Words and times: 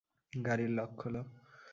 গাড়ির 0.33 0.71
লক 0.77 0.91
খোলো। 0.97 1.21